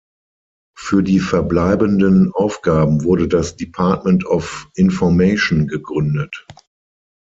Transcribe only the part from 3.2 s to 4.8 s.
das "Department of